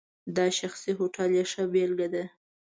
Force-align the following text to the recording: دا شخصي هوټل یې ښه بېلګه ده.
دا 0.35 0.45
شخصي 0.59 0.91
هوټل 0.99 1.31
یې 1.37 1.45
ښه 1.51 1.63
بېلګه 1.71 2.07
ده. 2.13 2.23